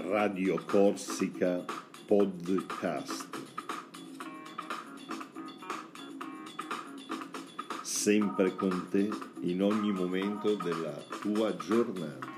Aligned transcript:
Radio 0.00 0.62
Corsica 0.64 1.64
Podcast. 2.06 3.26
Sempre 7.82 8.54
con 8.54 8.86
te 8.90 9.10
in 9.40 9.60
ogni 9.62 9.92
momento 9.92 10.54
della 10.54 10.94
tua 11.20 11.56
giornata. 11.56 12.37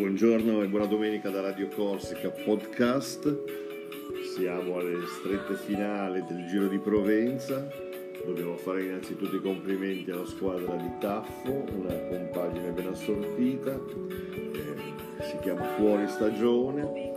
Buongiorno 0.00 0.62
e 0.62 0.66
buona 0.66 0.86
domenica 0.86 1.28
da 1.28 1.42
Radio 1.42 1.68
Corsica 1.68 2.30
Podcast. 2.30 3.44
Siamo 4.34 4.78
alle 4.78 4.96
strette 5.06 5.56
finali 5.56 6.24
del 6.26 6.46
Giro 6.46 6.68
di 6.68 6.78
Provenza. 6.78 7.68
Dobbiamo 8.24 8.56
fare 8.56 8.84
innanzitutto 8.84 9.36
i 9.36 9.42
complimenti 9.42 10.10
alla 10.10 10.24
squadra 10.24 10.74
di 10.76 10.90
Taffo, 11.00 11.66
una 11.74 11.94
compagine 12.08 12.70
ben 12.70 12.86
assortita. 12.86 13.72
Eh, 13.74 15.22
si 15.22 15.36
chiama 15.42 15.64
Fuori 15.76 16.08
Stagione. 16.08 17.12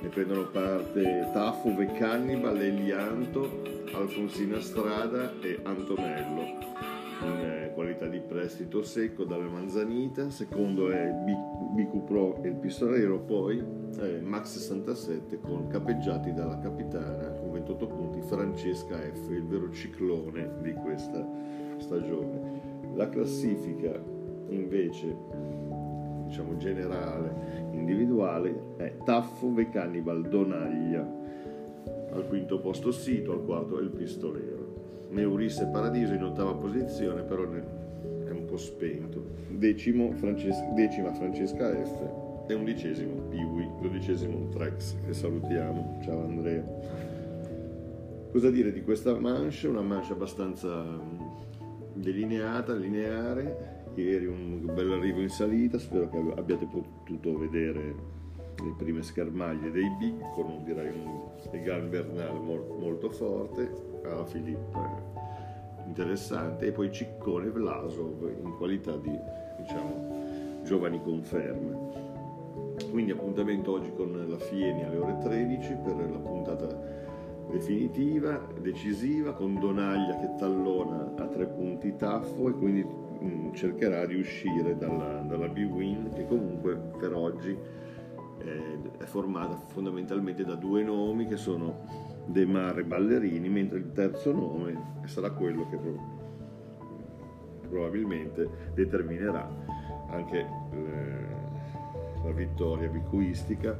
Ne 0.00 0.08
prendono 0.10 0.50
parte 0.50 1.30
Taffo, 1.32 1.74
Veccannibal, 1.74 2.60
Elianto, 2.60 3.62
Alfonsina 3.94 4.60
Strada 4.60 5.32
e 5.40 5.60
Antonello 5.62 6.72
eh, 7.22 7.61
qualità 7.82 8.06
di 8.06 8.20
prestito 8.20 8.84
secco 8.84 9.24
dalla 9.24 9.48
Manzanita, 9.48 10.30
secondo 10.30 10.92
è 10.92 11.10
BQ 11.10 12.04
Pro 12.04 12.40
e 12.40 12.48
il 12.50 12.54
pistolero, 12.54 13.18
poi 13.18 13.60
eh, 13.98 14.20
Max 14.20 14.58
67 14.58 15.40
con 15.40 15.66
capeggiati 15.66 16.32
dalla 16.32 16.60
capitana 16.60 17.32
con 17.32 17.50
28 17.50 17.86
punti 17.88 18.20
Francesca 18.20 18.96
F, 18.98 19.30
il 19.30 19.44
vero 19.46 19.72
ciclone 19.72 20.48
di 20.60 20.72
questa 20.74 21.26
stagione. 21.78 22.60
La 22.94 23.08
classifica 23.08 24.00
invece 24.50 25.16
diciamo 26.26 26.56
generale, 26.58 27.66
individuale 27.72 28.76
è 28.76 28.96
Taffo, 29.04 29.52
Vecannibal, 29.52 30.22
Donaglia, 30.28 31.00
al 32.12 32.28
quinto 32.28 32.60
posto 32.60 32.92
Sito, 32.92 33.32
al 33.32 33.44
quarto 33.44 33.80
è 33.80 33.82
il 33.82 33.90
pistolero. 33.90 34.61
Neurisse 35.12 35.66
Paradiso 35.66 36.14
in 36.14 36.24
ottava 36.24 36.54
posizione, 36.54 37.22
però 37.22 37.44
è 37.50 38.30
un 38.30 38.44
po' 38.46 38.56
spento. 38.56 39.22
Decimo, 39.50 40.12
Francesca, 40.12 40.64
decima 40.74 41.12
Francesca 41.12 41.70
F 41.70 42.46
e 42.48 42.54
undicesimo 42.54 43.28
Piwi, 43.28 43.68
dodicesimo 43.82 44.48
Trex, 44.48 44.96
che 45.04 45.12
salutiamo. 45.12 46.00
Ciao 46.02 46.24
Andrea. 46.24 46.64
Cosa 48.32 48.50
dire 48.50 48.72
di 48.72 48.82
questa 48.82 49.14
manche? 49.18 49.68
Una 49.68 49.82
manche 49.82 50.12
abbastanza 50.12 50.82
delineata, 51.92 52.74
lineare. 52.74 53.90
Ieri 53.94 54.24
un 54.24 54.64
bel 54.64 54.92
arrivo 54.92 55.20
in 55.20 55.28
salita, 55.28 55.78
spero 55.78 56.08
che 56.08 56.16
abbiate 56.36 56.64
potuto 56.64 57.36
vedere 57.36 57.94
le 58.62 58.74
prime 58.76 59.02
schermaglie 59.02 59.70
dei 59.70 59.88
big 59.98 60.30
con 60.32 60.62
direi 60.64 60.88
un 60.88 61.20
Egan 61.50 61.90
Bernal 61.90 62.40
molto 62.40 63.10
forte 63.10 63.70
alla 64.04 64.24
Filippa 64.24 65.12
interessante 65.86 66.66
e 66.66 66.72
poi 66.72 66.90
Ciccone 66.90 67.50
Vlasov 67.50 68.30
in 68.42 68.56
qualità 68.56 68.96
di 68.96 69.16
diciamo 69.58 70.60
giovani 70.64 71.00
conferme. 71.02 71.90
Quindi 72.90 73.12
appuntamento 73.12 73.72
oggi 73.72 73.92
con 73.94 74.26
la 74.28 74.38
Fieni 74.38 74.84
alle 74.84 74.96
ore 74.96 75.18
13 75.18 75.76
per 75.84 75.96
la 75.96 76.18
puntata 76.18 76.66
definitiva, 77.50 78.40
decisiva, 78.60 79.32
con 79.32 79.58
Donaglia 79.58 80.16
che 80.16 80.34
tallona 80.38 81.12
a 81.16 81.26
tre 81.26 81.46
punti 81.46 81.94
Taffo 81.96 82.48
e 82.48 82.52
quindi 82.52 82.84
mm, 82.84 83.52
cercherà 83.52 84.06
di 84.06 84.14
uscire 84.14 84.76
dalla, 84.76 85.20
dalla 85.20 85.48
B-Win 85.48 86.10
che 86.14 86.26
comunque 86.26 86.76
per 86.98 87.14
oggi 87.14 87.56
è 88.98 89.04
formata 89.04 89.56
fondamentalmente 89.56 90.44
da 90.44 90.54
due 90.54 90.82
nomi 90.82 91.26
che 91.26 91.36
sono 91.36 92.10
De 92.26 92.46
Mare 92.46 92.84
Ballerini, 92.84 93.48
mentre 93.48 93.78
il 93.78 93.92
terzo 93.92 94.32
nome 94.32 95.00
sarà 95.04 95.30
quello 95.30 95.68
che 95.68 95.78
probabilmente 97.68 98.72
determinerà 98.74 99.48
anche 100.08 100.38
eh, 100.38 101.26
la 102.24 102.30
vittoria 102.32 102.88
bicuistica. 102.88 103.76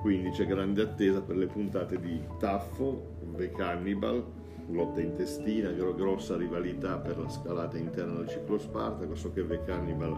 Quindi 0.00 0.30
c'è 0.30 0.46
grande 0.46 0.82
attesa 0.82 1.20
per 1.20 1.36
le 1.36 1.46
puntate 1.46 2.00
di 2.00 2.20
Taffo, 2.38 3.14
The 3.36 3.50
Cannibal, 3.50 4.24
lotta 4.68 5.00
intestina, 5.00 5.70
grossa 5.70 6.36
rivalità 6.36 6.96
per 6.98 7.18
la 7.18 7.28
scalata 7.28 7.76
interna 7.76 8.18
del 8.18 8.28
ciclo 8.28 8.58
Spartaco. 8.58 9.14
So 9.14 9.32
che 9.32 9.46
The 9.46 9.64
Cannibal, 9.64 10.16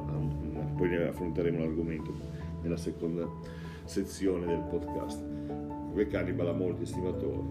poi 0.76 0.88
ne 0.88 1.09
affronteremo 1.09 1.59
l'argomento 1.59 2.12
nella 2.62 2.76
seconda 2.76 3.26
sezione 3.88 4.47
del 4.47 4.62
podcast. 4.69 5.25
Cannibal 6.10 6.49
ha 6.49 6.53
molti 6.53 6.82
estimatori. 6.82 7.43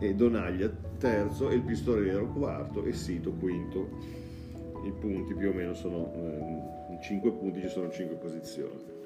E 0.00 0.14
Donaglia 0.14 0.70
terzo 0.98 1.48
e 1.48 1.54
il 1.54 1.62
pistolero 1.62 2.26
quarto 2.26 2.84
e 2.84 2.92
Sito 2.92 3.32
quinto. 3.32 3.88
I 4.84 4.92
punti 4.92 5.34
più 5.34 5.48
o 5.48 5.52
meno 5.54 5.72
sono 5.72 6.12
eh, 6.14 6.92
in 6.92 6.98
5 7.00 7.32
punti 7.32 7.60
ci 7.60 7.68
sono 7.68 7.90
5 7.90 8.16
posizioni. 8.16 9.03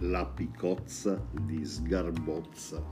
La 0.00 0.26
Picozza 0.26 1.18
di 1.32 1.64
Sgarbozza, 1.64 2.82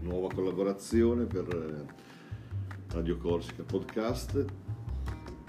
nuova 0.00 0.28
collaborazione 0.34 1.24
per 1.24 1.48
eh, 1.48 2.92
Radio 2.92 3.16
Corsica 3.16 3.62
Podcast. 3.62 4.44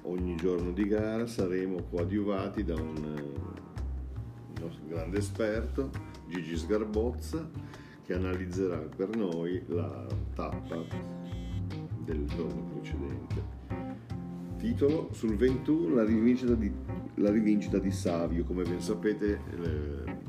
Ogni 0.03 0.38
giorno 0.38 0.72
di 0.72 0.88
gara 0.88 1.28
saremo 1.28 1.84
coadiuvati 1.90 2.63
da 2.63 2.75
un, 2.75 2.96
eh, 3.18 4.59
nostro 4.62 4.86
grande 4.88 5.18
esperto, 5.18 5.90
Gigi 6.30 6.56
Sgarbozza, 6.56 7.50
che 8.06 8.13
analizzerà 8.13 8.78
per 8.78 9.13
noi 9.13 9.62
la 9.68 10.08
tappa 10.34 10.86
del 12.06 12.25
giorno 12.28 12.63
precedente. 12.72 13.62
Titolo 14.63 15.09
sul 15.12 15.35
21 15.35 15.94
la 15.94 16.06
rivincita 16.06 16.53
di, 16.53 16.72
la 17.16 17.29
rivincita 17.29 17.79
di 17.79 17.91
Savio, 17.91 18.46
come 18.46 18.63
ben 18.63 18.79
sapete 18.79 19.38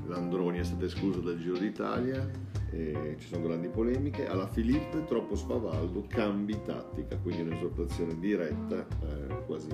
l'Androni 0.09 0.59
è 0.59 0.65
stato 0.65 0.87
escluso 0.87 1.21
dal 1.21 1.39
Giro 1.39 1.57
d'Italia, 1.57 2.29
ci 2.73 3.29
sono 3.29 3.47
grandi 3.47 3.69
polemiche, 3.69 4.27
alla 4.27 4.49
Filippo 4.49 5.05
troppo 5.05 5.37
spavaldo, 5.37 6.07
cambi 6.09 6.61
tattica, 6.65 7.17
quindi 7.19 7.43
un'esortazione 7.43 8.19
diretta, 8.19 8.85
eh, 8.85 9.45
quasi 9.47 9.69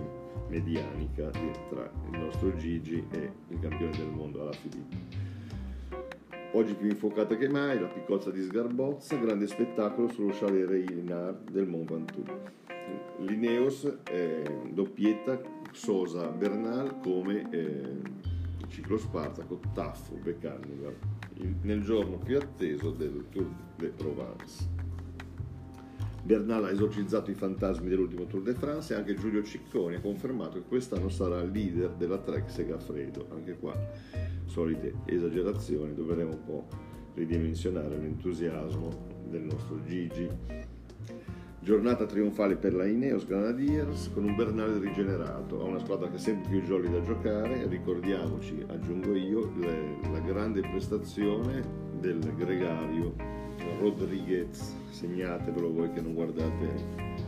medianica 0.48 1.30
tra 1.30 1.90
il 2.12 2.18
nostro 2.18 2.54
Gigi 2.56 3.02
e 3.12 3.32
il 3.48 3.60
campione 3.60 3.96
del 3.96 4.10
mondo 4.10 4.42
alla 4.42 4.52
Filippo. 4.52 4.94
Oggi 6.52 6.74
più 6.74 6.86
infuocata 6.90 7.34
che 7.38 7.48
mai, 7.48 7.80
la 7.80 7.86
piccozza 7.86 8.30
di 8.30 8.42
Sgarbozza, 8.42 9.16
grande 9.16 9.46
spettacolo 9.46 10.08
sullo 10.08 10.34
chalet 10.38 10.68
Reinard 10.68 11.50
del 11.50 11.66
Mont 11.66 11.90
Ventoux. 11.90 12.68
Lineos, 13.18 13.98
eh, 14.10 14.70
doppietta, 14.72 15.40
Sosa, 15.72 16.28
Bernal 16.28 16.98
come 17.00 17.48
eh, 17.50 18.00
ciclo 18.68 18.96
Spartaco, 18.96 19.60
Taffo, 19.72 20.14
Beccanniver, 20.14 20.96
nel 21.62 21.82
giorno 21.82 22.18
più 22.18 22.38
atteso 22.38 22.90
del 22.90 23.26
Tour 23.30 23.50
de 23.76 23.88
Provence. 23.88 24.88
Bernal 26.22 26.64
ha 26.64 26.70
esorcizzato 26.70 27.30
i 27.30 27.34
fantasmi 27.34 27.88
dell'ultimo 27.88 28.26
Tour 28.26 28.42
de 28.42 28.54
France 28.54 28.92
e 28.92 28.96
anche 28.96 29.14
Giulio 29.14 29.42
Cicconi 29.42 29.96
ha 29.96 30.00
confermato 30.00 30.58
che 30.58 30.68
quest'anno 30.68 31.08
sarà 31.08 31.42
leader 31.42 31.90
della 31.92 32.18
Trek 32.18 32.50
Segafredo. 32.50 33.26
Anche 33.30 33.56
qua 33.58 33.74
solite 34.46 34.94
esagerazioni, 35.06 35.94
dovremo 35.94 36.32
un 36.32 36.44
po' 36.44 36.68
ridimensionare 37.14 37.96
l'entusiasmo 37.96 39.08
del 39.28 39.42
nostro 39.42 39.82
Gigi. 39.82 40.28
Giornata 41.62 42.06
trionfale 42.06 42.56
per 42.56 42.72
la 42.72 42.86
Ineos 42.86 43.26
Grenadiers 43.26 44.10
con 44.14 44.24
un 44.24 44.34
Bernale 44.34 44.78
rigenerato. 44.78 45.60
Ha 45.60 45.64
una 45.64 45.78
squadra 45.78 46.08
che 46.08 46.16
è 46.16 46.18
sempre 46.18 46.48
più 46.48 46.62
jolly 46.62 46.90
da 46.90 47.02
giocare. 47.02 47.66
Ricordiamoci, 47.68 48.64
aggiungo 48.66 49.14
io, 49.14 49.52
le, 49.58 49.98
la 50.10 50.20
grande 50.20 50.62
prestazione 50.62 51.62
del 52.00 52.18
gregario 52.34 53.14
Rodriguez. 53.78 54.74
Segnatevelo 54.88 55.70
voi 55.70 55.92
che 55.92 56.00
non 56.00 56.14
guardate 56.14 57.18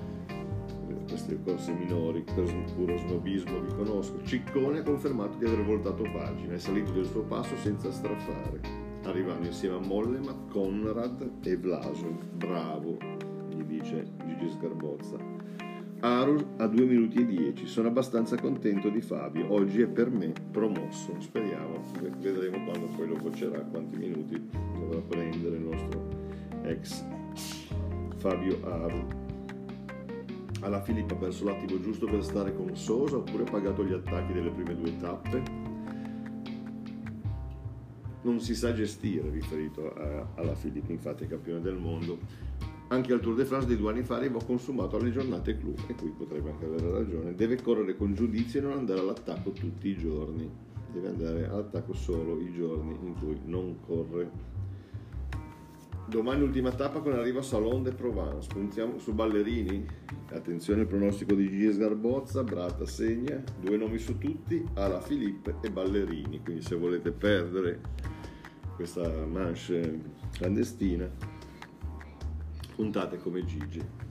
queste 1.06 1.38
corse 1.44 1.73
minori 1.73 2.23
per 2.23 2.50
puro 2.75 2.96
snobismo 2.96 3.61
vi 3.61 3.75
conosco. 3.75 4.23
Ciccone 4.25 4.78
ha 4.78 4.82
confermato 4.82 5.37
di 5.37 5.44
aver 5.44 5.62
voltato 5.62 6.05
pagina, 6.11 6.55
è 6.55 6.58
salito 6.58 6.90
del 6.93 7.05
suo 7.05 7.23
passo 7.25 7.55
senza 7.58 7.93
strafare, 7.93 8.61
arrivando 9.05 9.46
insieme 9.46 9.76
a 9.76 9.87
Mollema, 9.87 10.35
Conrad 10.49 11.31
e 11.43 11.56
Vlasov. 11.58 12.25
Bravo, 12.35 12.96
dice 13.82 14.05
Gigi 14.25 14.50
Sgarbozza. 14.50 15.19
Arul 16.00 16.55
a 16.56 16.67
2 16.67 16.84
minuti 16.84 17.19
e 17.19 17.26
10, 17.26 17.67
sono 17.67 17.88
abbastanza 17.88 18.37
contento 18.37 18.88
di 18.88 19.00
Fabio, 19.00 19.52
oggi 19.52 19.82
è 19.82 19.87
per 19.87 20.11
me 20.11 20.32
promosso, 20.50 21.14
speriamo, 21.20 21.81
vedremo 22.19 22.64
quando 22.64 22.87
poi 22.96 23.06
lo 23.06 23.17
vocerà, 23.19 23.61
quanti 23.61 23.96
minuti 23.96 24.49
dovrà 24.75 25.00
prendere 25.00 25.56
il 25.56 25.62
nostro 25.62 26.08
ex 26.64 27.05
Fabio 28.17 28.58
Arul 28.64 29.20
alla 30.61 30.81
Filippa 30.81 31.14
ha 31.14 31.17
perso 31.17 31.44
l'attimo 31.44 31.81
giusto 31.81 32.06
per 32.06 32.23
stare 32.23 32.55
con 32.55 32.76
Sosa 32.76 33.17
oppure 33.17 33.43
ha 33.43 33.50
pagato 33.50 33.85
gli 33.85 33.93
attacchi 33.93 34.32
delle 34.32 34.50
prime 34.50 34.76
due 34.76 34.96
tappe? 34.96 35.43
Non 38.23 38.38
si 38.38 38.55
sa 38.55 38.73
gestire 38.73 39.28
riferito 39.31 39.93
a, 39.93 40.28
alla 40.37 40.55
Filippa, 40.55 40.93
infatti 40.93 41.25
è 41.25 41.26
campione 41.26 41.61
del 41.61 41.75
mondo. 41.75 42.19
Anche 42.93 43.15
al 43.15 43.21
Tour 43.21 43.37
de 43.37 43.47
France 43.47 43.67
di 43.67 43.77
due 43.79 43.91
anni 43.91 44.03
fa 44.03 44.17
arrivò 44.17 44.39
consumato 44.44 44.97
alle 44.97 45.11
giornate 45.11 45.56
clou 45.56 45.75
e 45.87 45.94
qui 45.94 46.11
potrebbe 46.11 46.50
anche 46.50 46.67
avere 46.67 46.91
ragione. 46.91 47.35
Deve 47.35 47.61
correre 47.62 47.97
con 47.97 48.12
giudizio 48.12 48.61
e 48.61 48.62
non 48.65 48.73
andare 48.73 49.00
all'attacco 49.00 49.50
tutti 49.53 49.89
i 49.89 49.97
giorni. 49.97 50.47
Deve 50.93 51.09
andare 51.09 51.49
all'attacco 51.49 51.94
solo 51.94 52.39
i 52.39 52.53
giorni 52.53 52.94
in 53.03 53.15
cui 53.19 53.41
non 53.47 53.79
corre 53.81 54.50
Domani 56.06 56.43
ultima 56.43 56.71
tappa 56.73 57.00
con 57.00 57.15
arrivo 57.15 57.39
a 57.39 57.43
Salon 57.43 57.83
de 57.83 57.93
Provence. 57.93 58.47
Puntiamo 58.53 58.99
su 58.99 59.15
Ballerini. 59.15 59.87
Attenzione 60.31 60.83
al 60.83 60.87
pronostico 60.87 61.35
di 61.35 61.49
Gigi 61.49 61.73
Sgarbozza. 61.73 62.45
Brata 62.45 62.85
segna. 62.85 63.43
Due 63.59 63.79
nomi 63.79 63.97
su 63.97 64.19
tutti. 64.19 64.62
Ala 64.75 65.00
Filippo 65.00 65.62
e 65.62 65.71
Ballerini. 65.71 66.43
Quindi 66.45 66.61
se 66.61 66.77
volete 66.77 67.12
perdere 67.12 67.81
questa 68.77 69.25
manche 69.25 70.00
clandestina, 70.33 71.11
puntate 72.75 73.19
come 73.19 73.45
Gigi. 73.45 74.11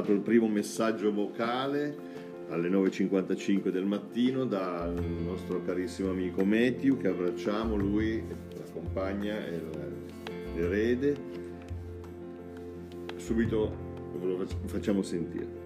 arrivato 0.00 0.12
il 0.12 0.20
primo 0.20 0.46
messaggio 0.46 1.12
vocale 1.12 2.09
alle 2.50 2.68
9.55 2.68 3.68
del 3.68 3.84
mattino 3.84 4.44
dal 4.44 4.92
nostro 5.24 5.62
carissimo 5.62 6.10
amico 6.10 6.44
Matthew 6.44 6.98
che 6.98 7.08
abbracciamo, 7.08 7.76
lui 7.76 8.22
la 8.56 8.72
compagna 8.72 9.46
e 9.46 9.60
l'erede. 10.54 11.16
Subito 13.16 13.72
ve 14.18 14.26
lo 14.26 14.46
facciamo 14.66 15.02
sentire. 15.02 15.58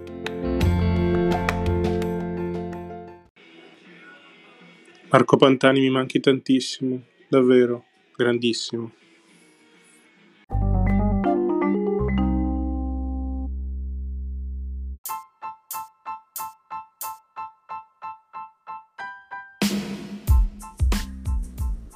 Marco 5.09 5.37
Pantani 5.37 5.81
mi 5.81 5.91
manchi 5.91 6.21
tantissimo, 6.21 7.03
davvero, 7.29 7.85
grandissimo. 8.17 8.93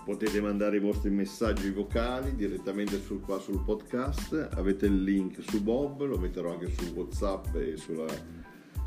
Potete 0.08 0.40
mandare 0.40 0.78
i 0.78 0.80
vostri 0.80 1.10
messaggi 1.10 1.70
vocali 1.70 2.34
direttamente 2.34 2.98
sul, 2.98 3.20
qua 3.20 3.38
sul 3.38 3.62
podcast, 3.62 4.48
avete 4.54 4.86
il 4.86 5.02
link 5.04 5.42
su 5.42 5.62
Bob, 5.62 6.02
lo 6.02 6.16
metterò 6.16 6.50
anche 6.50 6.70
su 6.70 6.94
Whatsapp 6.94 7.54
e 7.56 7.76
sulla 7.76 8.06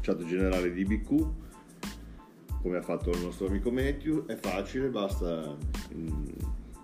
chat 0.02 0.26
generale 0.26 0.74
di 0.74 0.84
BQ, 0.84 1.26
come 2.64 2.78
ha 2.78 2.82
fatto 2.82 3.12
il 3.12 3.20
nostro 3.20 3.46
amico 3.46 3.70
Matthew, 3.70 4.26
è 4.26 4.36
facile, 4.36 4.88
basta, 4.88 5.56
mm, 5.94 6.08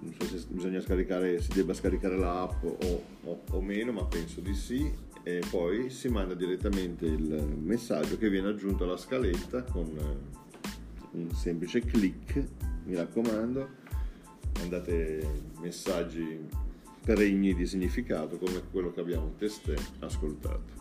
non 0.02 0.14
so 0.20 0.26
se 0.28 0.46
bisogna 0.50 0.82
scaricare, 0.82 1.42
si 1.42 1.54
debba 1.54 1.74
scaricare 1.74 2.16
l'app 2.16 2.64
o, 2.64 3.04
o, 3.24 3.42
o 3.50 3.62
meno, 3.62 3.92
ma 3.92 4.06
penso 4.06 4.40
di 4.40 4.54
sì, 4.54 4.88
e 5.24 5.42
poi 5.50 5.90
si 5.90 6.10
manda 6.10 6.36
direttamente 6.36 7.08
il 7.08 7.58
messaggio 7.60 8.20
che 8.20 8.30
viene 8.30 8.50
aggiunto 8.50 8.84
alla 8.84 8.98
scaletta 8.98 9.64
con 9.64 9.92
un 11.14 11.32
semplice 11.32 11.80
clic, 11.80 12.44
mi 12.84 12.94
raccomando 12.94 13.77
mandate 14.58 15.28
messaggi 15.62 16.48
pregni 17.04 17.54
di 17.54 17.66
significato 17.66 18.38
come 18.38 18.62
quello 18.72 18.92
che 18.92 19.00
abbiamo 19.00 19.34
testé 19.38 19.76
ascoltato. 20.00 20.76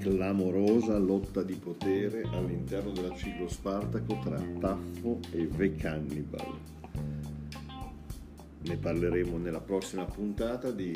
clamorosa 0.00 0.98
lotta 0.98 1.42
di 1.42 1.54
potere 1.54 2.22
all'interno 2.32 2.92
della 2.92 3.14
ciclo 3.14 3.48
Spartaco 3.48 4.18
tra 4.22 4.40
Taffo 4.60 5.20
e 5.30 5.48
The 5.48 5.74
Cannibal 5.76 6.74
ne 8.64 8.76
parleremo 8.76 9.36
nella 9.36 9.60
prossima 9.60 10.04
puntata 10.04 10.70
di 10.70 10.92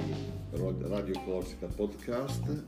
Radio 0.53 1.21
Corsica 1.25 1.67
Podcast. 1.67 2.65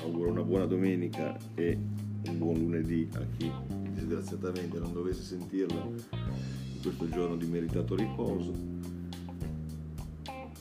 Auguro 0.00 0.30
una 0.30 0.42
buona 0.42 0.64
domenica 0.64 1.36
e 1.54 1.78
un 2.26 2.38
buon 2.38 2.58
lunedì 2.58 3.08
a 3.14 3.26
chi 3.36 3.52
disgraziatamente 3.90 4.78
non 4.78 4.94
dovesse 4.94 5.22
sentirla 5.22 5.76
in 5.76 6.80
questo 6.80 7.08
giorno 7.10 7.36
di 7.36 7.46
meritato 7.46 7.94
riposo. 7.94 8.72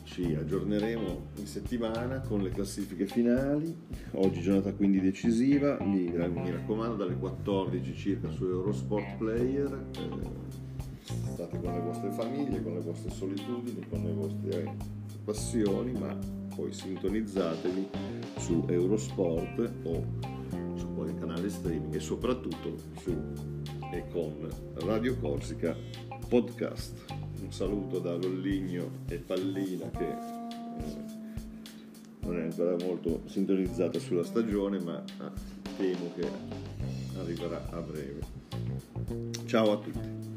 Ci 0.04 0.36
aggiorneremo 0.36 1.28
in 1.38 1.48
settimana 1.48 2.20
con 2.20 2.44
le 2.44 2.50
classifiche 2.50 3.08
finali. 3.08 3.76
Oggi 4.12 4.42
giornata 4.42 4.74
quindi 4.74 5.00
decisiva, 5.00 5.78
mi, 5.82 6.12
raccomando 6.16 6.96
dalle 6.96 7.16
14 7.16 7.96
circa 7.96 8.30
su 8.30 8.44
Eurosport 8.44 9.16
Player. 9.18 9.86
Eh, 9.96 10.33
state 11.54 11.60
con 11.60 11.74
le 11.74 11.80
vostre 11.82 12.12
famiglie, 12.12 12.64
con 12.64 12.74
le 12.74 12.82
vostre 12.82 13.12
solitudini, 13.12 13.86
con 13.90 14.04
le 14.04 14.14
vostre 14.14 14.76
passioni, 15.24 15.92
ma 15.94 16.18
poi 16.56 16.74
sintonizzatevi 16.74 17.88
su 18.38 18.66
Eurosport 18.68 19.72
o 19.84 20.04
su 20.76 20.94
qualche 20.94 21.20
canale 21.20 21.50
streaming 21.50 21.94
e 21.94 22.00
soprattutto 22.00 22.76
su 23.00 23.16
e 23.92 24.04
con 24.12 24.48
Radio 24.86 25.16
Corsica 25.18 25.76
Podcast. 26.28 26.96
Un 27.42 27.52
saluto 27.52 28.00
da 28.00 28.16
Lolligno 28.16 28.90
e 29.08 29.18
Pallina 29.18 29.90
che 29.90 30.10
eh, 30.10 31.22
non 32.22 32.40
è 32.40 32.44
ancora 32.44 32.76
molto 32.84 33.22
sintonizzata 33.26 34.00
sulla 34.00 34.24
stagione, 34.24 34.80
ma 34.80 35.04
ah, 35.18 35.32
temo 35.78 36.12
che 36.16 36.28
arriverà 37.20 37.70
a 37.70 37.82
breve. 37.82 38.22
Ciao 39.46 39.74
a 39.74 39.78
tutti. 39.78 40.33